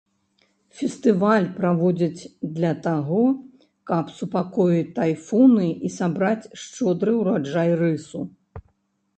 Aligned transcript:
Фестываль 0.77 1.47
праводзяць 1.57 2.21
для 2.55 2.71
таго, 2.87 3.19
каб 3.91 4.05
супакоіць 4.21 4.89
тайфуны 4.97 5.69
і 5.89 5.93
сабраць 5.99 6.49
шчодры 6.63 7.11
ўраджай 7.21 7.71
рысу. 7.85 8.19